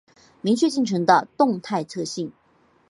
[0.41, 2.31] 明确进程的动态特性